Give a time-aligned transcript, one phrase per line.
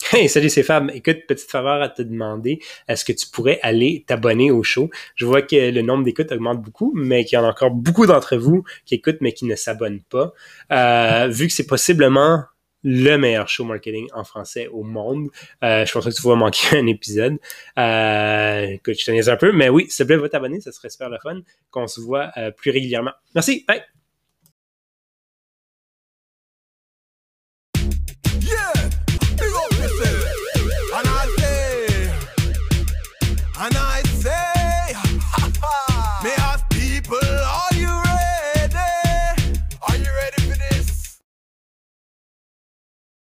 [0.12, 0.90] Hey, salut, c'est Fab.
[0.94, 4.90] Écoute, petite faveur à te demander, est-ce que tu pourrais aller t'abonner au show?
[5.16, 8.06] Je vois que le nombre d'écoutes augmente beaucoup, mais qu'il y en a encore beaucoup
[8.06, 10.32] d'entre vous qui écoutent mais qui ne s'abonnent pas.
[10.72, 12.44] Euh, vu que c'est possiblement
[12.84, 15.28] le meilleur show marketing en français au monde.
[15.64, 17.36] Euh, je pense que tu vas manquer un épisode.
[17.78, 20.90] Euh, écoute, je te un peu, mais oui, s'il te plaît, va t'abonner, ça serait
[20.90, 21.40] super le fun
[21.70, 23.12] qu'on se voit euh, plus régulièrement.
[23.34, 23.97] Merci, bye!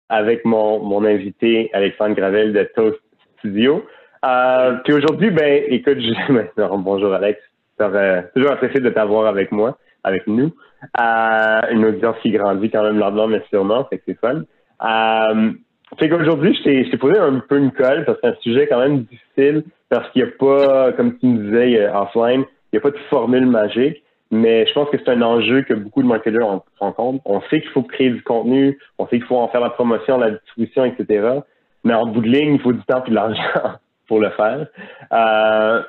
[0.09, 3.01] Avec mon, mon invité Alexandre Gravel de Toast
[3.39, 3.85] Studio.
[4.25, 7.41] Euh, puis aujourd'hui, ben, écoute, je, bonjour Alex,
[7.81, 10.53] euh, toujours apprécié de t'avoir avec moi, avec nous.
[11.01, 14.43] Euh, une audience qui grandit quand même lentement mais sûrement, fait que c'est fun.
[14.85, 15.53] Euh,
[15.99, 18.79] fait qu'aujourd'hui, je t'ai posé un peu une colle parce que c'est un sujet quand
[18.79, 22.79] même difficile parce qu'il n'y a pas, comme tu me disais euh, offline, il n'y
[22.79, 24.03] a pas de formule magique.
[24.31, 27.23] Mais je pense que c'est un enjeu que beaucoup de marketeurs rencontrent.
[27.25, 30.19] On sait qu'il faut créer du contenu, on sait qu'il faut en faire la promotion,
[30.19, 31.41] la distribution, etc.
[31.85, 34.67] Mais en bout de ligne, il faut du temps et de l'argent pour le faire.
[35.13, 35.83] Euh,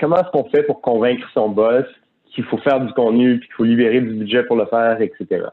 [0.00, 1.84] comment est-ce qu'on fait pour convaincre son boss
[2.34, 5.46] qu'il faut faire du contenu, puis qu'il faut libérer du budget pour le faire, etc.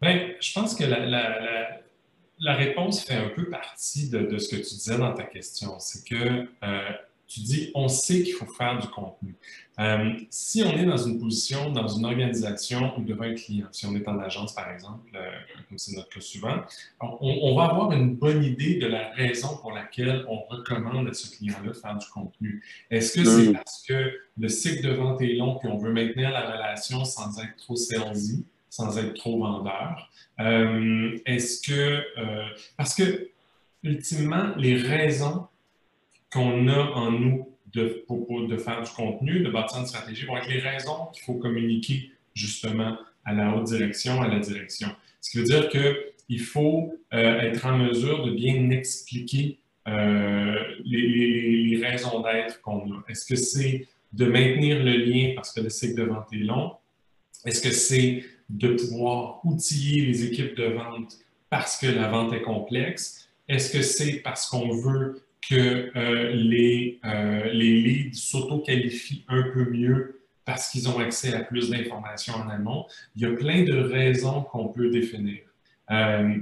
[0.00, 4.62] Bien, je pense que la, réponse fait un peu partie de, de, ce que tu
[4.62, 5.78] disais dans ta question.
[5.78, 6.90] C'est que euh,
[7.26, 9.34] tu dis, on sait qu'il faut faire du contenu.
[9.78, 13.84] Euh, si on est dans une position, dans une organisation ou devant un client, si
[13.84, 15.30] on est en agence par exemple, euh,
[15.68, 16.62] comme c'est notre cas souvent,
[17.00, 21.36] on, va avoir une bonne idée de la raison pour laquelle on recommande à ce
[21.36, 22.64] client-là de faire du contenu.
[22.90, 26.30] Est-ce que c'est parce que le cycle de vente est long et on veut maintenir
[26.30, 30.10] la relation sans être trop salesy, sans être trop vendeur?
[30.40, 32.02] Euh, est-ce que,
[32.76, 33.30] parce que
[33.82, 35.48] ultimement, les raisons
[36.36, 38.04] qu'on a en nous de,
[38.46, 42.10] de faire du contenu, de bâtir une stratégie, vont être les raisons qu'il faut communiquer
[42.34, 44.88] justement à la haute direction, à la direction.
[45.20, 51.80] Ce qui veut dire qu'il faut euh, être en mesure de bien expliquer euh, les,
[51.82, 53.04] raisons d'être qu'on a.
[53.08, 56.72] Est-ce que c'est de maintenir le lien parce que le cycle de vente est long?
[57.44, 61.16] Est-ce que c'est de pouvoir outiller les équipes de vente
[61.50, 63.28] parce que la vente est complexe?
[63.48, 69.70] Est-ce que c'est parce qu'on veut que euh, les, euh, les leads s'auto-qualifient un peu
[69.70, 72.86] mieux parce qu'ils ont accès à plus d'informations en amont.
[73.16, 75.40] Il y a plein de raisons qu'on peut définir.
[75.90, 76.38] Euh,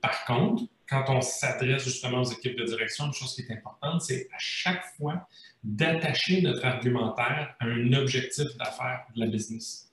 [0.00, 4.02] par contre, quand on s'adresse justement aux équipes de direction, une chose qui est importante,
[4.02, 5.28] c'est à chaque fois
[5.62, 9.90] d'attacher notre argumentaire à un objectif d'affaires de la business.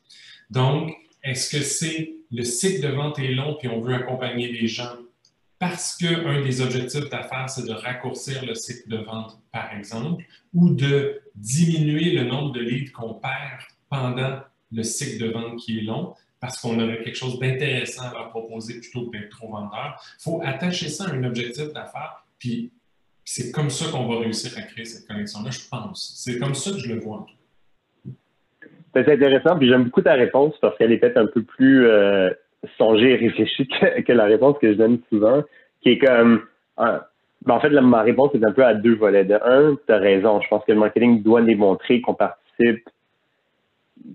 [0.50, 4.68] Donc, est-ce que c'est le cycle de vente est long puis on veut accompagner les
[4.68, 4.96] gens
[5.60, 10.24] parce qu'un des objectifs d'affaires, c'est de raccourcir le cycle de vente, par exemple,
[10.54, 14.40] ou de diminuer le nombre de leads qu'on perd pendant
[14.72, 18.30] le cycle de vente qui est long, parce qu'on aurait quelque chose d'intéressant à leur
[18.30, 20.00] proposer plutôt que d'être trop vendeur.
[20.20, 22.72] Il faut attacher ça à un objectif d'affaires, puis
[23.24, 26.14] c'est comme ça qu'on va réussir à créer cette connexion-là, je pense.
[26.18, 27.26] C'est comme ça que je le vois
[28.94, 32.30] C'est intéressant, puis j'aime beaucoup ta réponse parce qu'elle peut-être un peu plus euh,
[32.78, 33.66] songer et réfléchir
[34.06, 35.44] que, la réponse que je donne souvent,
[35.82, 36.42] qui est comme.
[36.78, 39.24] Ben, en fait, ma réponse est un peu à deux volets.
[39.24, 40.42] De un, tu as raison.
[40.42, 42.90] Je pense que le marketing doit démontrer qu'on participe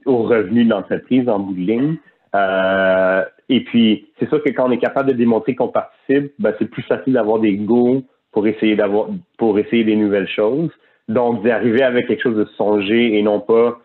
[0.04, 1.96] aux revenus de l'entreprise en bout de ligne.
[2.34, 6.54] Euh, et puis, c'est sûr que quand on est capable de démontrer qu'on participe, ben,
[6.58, 10.70] c'est plus facile d'avoir des goûts pour essayer d'avoir pour essayer des nouvelles choses.
[11.08, 13.78] Donc, d'arriver avec quelque chose de songer et non pas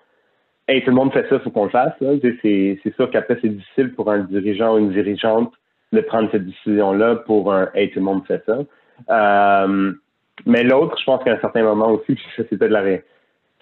[0.68, 1.94] hey, tout le monde fait ça, faut qu'on le fasse.
[2.00, 5.54] C'est sûr qu'après, c'est difficile pour un dirigeant ou une dirigeante
[5.94, 8.60] de prendre cette décision-là pour un hey, tout le monde fait ça.
[9.10, 9.94] Euh,
[10.46, 12.84] mais l'autre, je pense qu'à un certain moment aussi, c'est peut-être la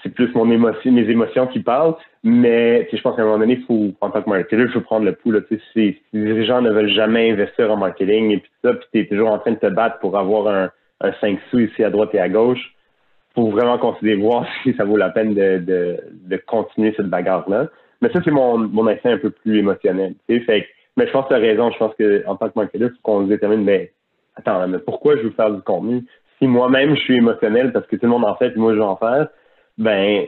[0.03, 3.63] c'est plus mon émotion, mes émotions qui parlent, mais je pense qu'à un moment donné,
[3.65, 5.33] faut, en tant que marketeur, il faut prendre le pouls.
[5.49, 8.99] Si, si les dirigeants ne veulent jamais investir en marketing et puis ça, puis tu
[8.99, 10.69] es toujours en train de te battre pour avoir un,
[10.99, 12.73] un 5 sous ici à droite et à gauche,
[13.35, 17.67] faut vraiment considérer voir si ça vaut la peine de, de, de continuer cette bagarre-là.
[18.01, 20.15] Mais ça, c'est mon, mon instinct un peu plus émotionnel.
[20.27, 21.71] Mais je pense que tu as raison.
[21.71, 23.91] Je pense qu'en tant que marketeur, il faut qu'on se détermine, mais
[24.35, 26.03] attends, mais pourquoi je veux faire du contenu?
[26.39, 28.83] Si moi-même je suis émotionnel parce que tout le monde en fait moi je veux
[28.83, 29.27] en faire,
[29.77, 30.25] ben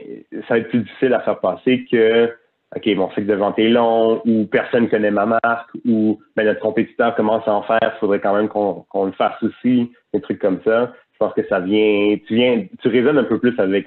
[0.48, 2.32] ça va être plus difficile à faire passer que
[2.74, 6.60] OK, mon cycle de vente est long, ou personne connaît ma marque, ou ben, notre
[6.60, 10.40] compétiteur commence à en faire, il faudrait quand même qu'on le fasse aussi, des trucs
[10.40, 13.86] comme ça je pense que ça vient, tu viens, tu résonnes un peu plus avec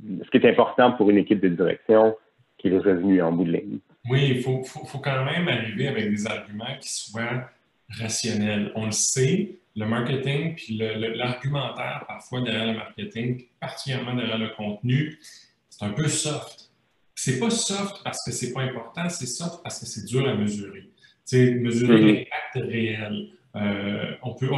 [0.00, 2.16] ce qui est important pour une équipe de direction,
[2.56, 3.78] qui est le revenu en bout de ligne.
[4.08, 7.50] Oui, il faut, faut, faut, quand même arriver avec des arguments qui soient
[7.90, 8.72] rationnel.
[8.74, 15.18] On le sait, le marketing, puis l'argumentaire parfois derrière le marketing, particulièrement derrière le contenu,
[15.68, 16.70] c'est un peu soft.
[17.14, 20.34] C'est pas soft parce que c'est pas important, c'est soft parce que c'est dur à
[20.34, 20.88] mesurer.
[21.26, 22.14] C'est mesurer mm-hmm.
[22.14, 23.28] l'impact réel.
[23.58, 24.48] Euh, on peut,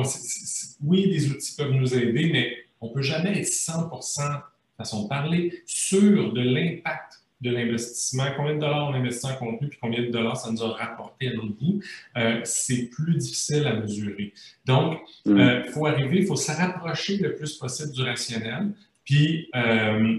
[0.83, 4.43] oui, des outils peuvent nous aider, mais on ne peut jamais être 100%
[4.77, 9.69] façon de parler sur de l'impact de l'investissement, combien de dollars on investit en contenu,
[9.69, 11.83] puis combien de dollars ça nous a rapporté à notre bout,
[12.19, 14.35] euh, c'est plus difficile à mesurer.
[14.67, 15.41] Donc, il mm.
[15.41, 18.73] euh, faut arriver, il faut se rapprocher le plus possible du rationnel,
[19.05, 20.19] puis euh,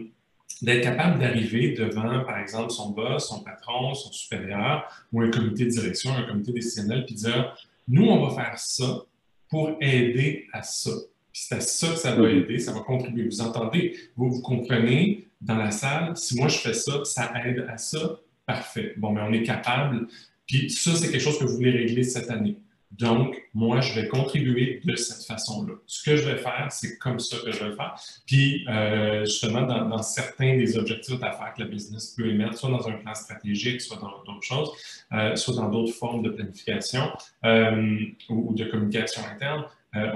[0.63, 5.65] d'être capable d'arriver devant, par exemple, son boss, son patron, son supérieur, ou un comité
[5.65, 7.55] de direction, un comité décisionnel, puis dire,
[7.87, 9.03] nous, on va faire ça
[9.49, 10.91] pour aider à ça.
[11.31, 13.25] Puis c'est à ça que ça va aider, ça va contribuer.
[13.25, 17.65] Vous entendez, vous, vous comprenez dans la salle, si moi je fais ça, ça aide
[17.69, 18.93] à ça, parfait.
[18.97, 20.07] Bon, mais on est capable.
[20.45, 22.57] Puis ça, c'est quelque chose que vous voulez régler cette année.
[22.99, 25.75] Donc, moi, je vais contribuer de cette façon-là.
[25.85, 27.95] Ce que je vais faire, c'est comme ça que je vais faire.
[28.27, 32.88] Puis, euh, justement, dans, certains des objectifs d'affaires que la business peut émettre, soit dans
[32.89, 34.71] un plan stratégique, soit dans d'autres choses,
[35.13, 37.03] euh, soit dans d'autres formes de planification
[37.45, 37.97] euh,
[38.29, 39.65] ou, de communication interne,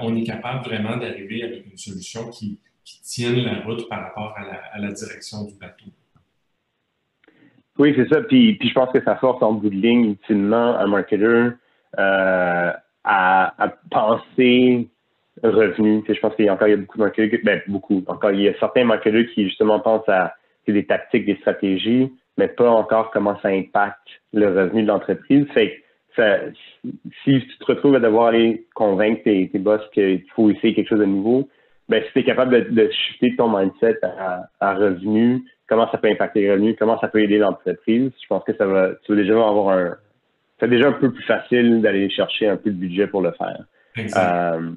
[0.00, 2.58] on est capable vraiment d'arriver avec une solution qui,
[3.02, 5.86] tienne la route par rapport à la, direction du bateau.
[7.78, 8.20] Oui, c'est ça.
[8.22, 11.52] Puis, puis, je pense que ça force en bout de ligne utilement un marketeur
[11.98, 12.72] euh,
[13.04, 14.88] à, penser
[15.42, 16.02] revenu.
[16.08, 18.02] je pense qu'il y a encore il y a beaucoup de marketeurs, ben, beaucoup.
[18.06, 20.34] Encore, il y a certains marketeurs qui justement pensent à
[20.66, 25.46] des tactiques, des stratégies, mais pas encore comment ça impacte le revenu de l'entreprise.
[25.52, 25.82] Fait
[26.16, 26.52] que
[27.22, 30.88] si tu te retrouves à devoir aller convaincre tes, tes boss qu'il faut essayer quelque
[30.88, 31.48] chose de nouveau,
[31.88, 35.98] ben, si tu es capable de, de shifter ton mindset à, à revenu, comment ça
[35.98, 39.12] peut impacter les revenus, comment ça peut aider l'entreprise, je pense que ça va, tu
[39.12, 39.96] vas déjà avoir un,
[40.58, 43.64] c'est déjà un peu plus facile d'aller chercher un peu de budget pour le faire.
[43.98, 44.70] Euh,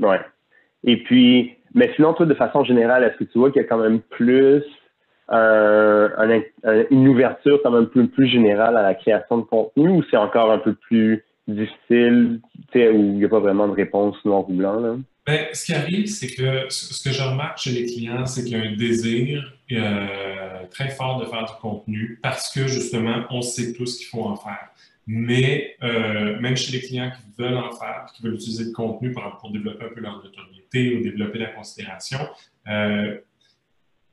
[0.00, 0.20] ouais.
[0.84, 3.68] Et puis, mais sinon, toi, de façon générale, est-ce que tu vois qu'il y a
[3.68, 4.62] quand même plus
[5.32, 10.50] une ouverture quand même plus, plus générale à la création de contenu ou c'est encore
[10.50, 12.40] un peu plus difficile,
[12.74, 14.80] où il n'y a pas vraiment de réponse noir ou blanc?
[14.80, 14.96] Là?
[15.26, 18.58] Ben, ce qui arrive, c'est que ce que je remarque chez les clients, c'est qu'il
[18.58, 20.06] y a un désir euh,
[20.70, 24.24] très fort de faire du contenu parce que justement, on sait tout ce qu'il faut
[24.24, 24.70] en faire.
[25.12, 29.10] Mais euh, même chez les clients qui veulent en faire, qui veulent utiliser le contenu
[29.10, 32.20] pour, développer un peu leur notoriété ou développer la considération,
[32.68, 33.18] euh,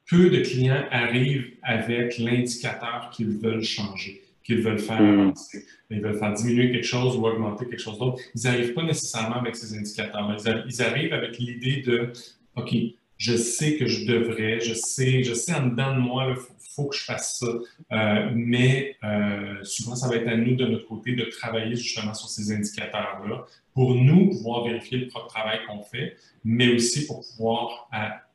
[0.10, 5.20] peu de clients arrivent avec l'indicateur qu'ils veulent changer, qu'ils veulent faire hmm.
[5.20, 5.68] avancer.
[5.92, 8.20] Ils veulent faire diminuer quelque chose ou augmenter quelque chose d'autre.
[8.34, 10.36] Ils n'arrivent pas nécessairement avec ces indicateurs.
[10.36, 12.12] Ils, ils arrivent avec l'idée de
[12.56, 12.74] OK,
[13.18, 16.36] je sais que je devrais, je sais, je sais en dedans de moi, il
[16.76, 17.48] faut, que je fasse ça.
[17.92, 22.14] Euh, mais euh, souvent, ça va être à nous, de notre côté, de travailler justement
[22.14, 27.26] sur ces indicateurs-là pour nous pouvoir vérifier le propre travail qu'on fait, mais aussi pour
[27.28, 27.90] pouvoir,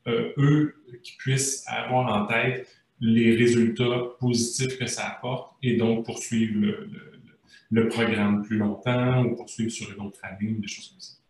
[0.09, 0.75] euh, eux,
[1.05, 2.69] qui puissent avoir en tête
[3.01, 6.91] les résultats positifs que ça apporte et donc poursuivre le,
[7.71, 11.22] le programme plus longtemps ou poursuivre sur une autre année, des choses comme ça.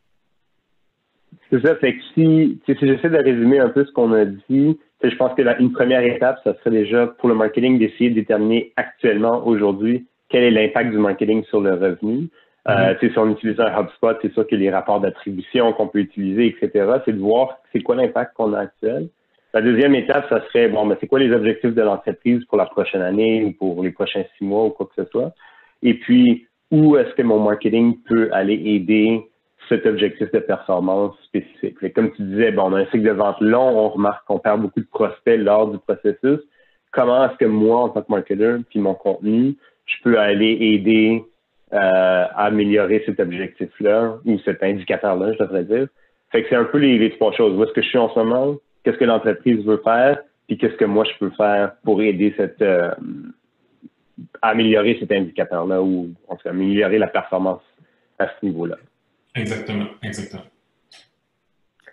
[1.52, 4.78] C'est ça, fait que si, si j'essaie de résumer un peu ce qu'on a dit,
[5.02, 8.72] je pense que une première étape, ça serait déjà pour le marketing d'essayer de déterminer
[8.76, 12.30] actuellement, aujourd'hui, quel est l'impact du marketing sur le revenu.
[12.68, 13.12] Euh, mm-hmm.
[13.12, 16.86] si on utilise un HubSpot, c'est sûr que les rapports d'attribution qu'on peut utiliser, etc.,
[17.04, 19.08] c'est de voir c'est quoi l'impact qu'on a actuel.
[19.52, 22.64] La deuxième étape, ça serait, bon, mais c'est quoi les objectifs de l'entreprise pour la
[22.64, 25.34] prochaine année ou pour les prochains six mois ou quoi que ce soit.
[25.82, 29.26] Et puis, où est-ce que mon marketing peut aller aider
[29.68, 31.76] cet objectif de performance spécifique.
[31.94, 34.60] comme tu disais, bon, on a un cycle de vente long, on remarque qu'on perd
[34.60, 36.40] beaucoup de prospects lors du processus.
[36.90, 41.24] Comment est-ce que moi, en tant que marketeur, puis mon contenu, je peux aller aider
[41.72, 45.86] euh, à améliorer cet objectif-là ou cet indicateur-là, je devrais dire?
[46.30, 47.58] Fait que c'est un peu les, trois choses.
[47.58, 48.56] Où est-ce que je suis en ce moment?
[48.84, 50.18] Qu'est-ce que l'entreprise veut faire?
[50.48, 52.90] Puis qu'est-ce que moi je peux faire pour aider cette euh,
[54.40, 57.62] améliorer cet indicateur-là ou en tout cas améliorer la performance
[58.18, 58.76] à ce niveau-là?
[59.34, 60.42] Exactement, exactement.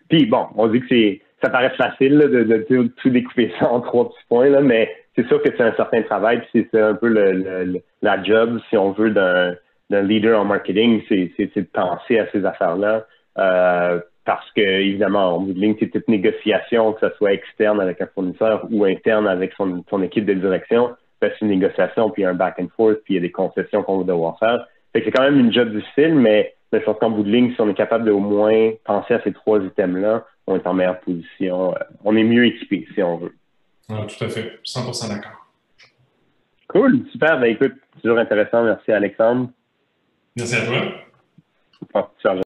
[0.10, 4.10] Puis bon, on dit que c'est ça paraît facile de, tout découper ça en trois
[4.10, 7.08] petits points, là, mais c'est sûr que c'est un certain travail, puis c'est un peu
[7.08, 12.46] le, la job, si on veut, d'un leader en marketing, c'est de penser à ces
[12.46, 13.06] affaires-là.
[13.38, 17.80] Euh, parce que, évidemment, en bout de ligne, c'est toute négociation, que ce soit externe
[17.80, 22.10] avec un fournisseur ou interne avec son, son équipe de direction, ben, c'est une négociation,
[22.10, 24.68] puis un back and forth, puis il y a des concessions qu'on va devoir faire.
[24.94, 27.54] Fait que c'est quand même une job difficile, mais je pense qu'en bout de ligne,
[27.54, 30.74] si on est capable de au moins penser à ces trois items-là, on est en
[30.74, 31.74] meilleure position.
[31.74, 33.36] Euh, on est mieux équipé, si on veut.
[33.88, 34.60] tout à fait.
[34.64, 35.48] 100% d'accord.
[36.68, 37.06] Cool.
[37.12, 37.40] Super.
[37.40, 38.64] Ben, écoute, toujours intéressant.
[38.64, 39.50] Merci, Alexandre.
[40.36, 42.44] Merci à toi.